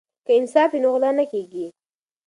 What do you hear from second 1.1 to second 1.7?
نه کیږي.